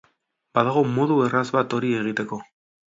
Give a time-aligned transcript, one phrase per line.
[0.59, 2.45] Badago modu erraz bat hori egiteko.